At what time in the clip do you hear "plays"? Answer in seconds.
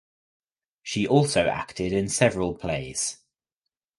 2.55-3.19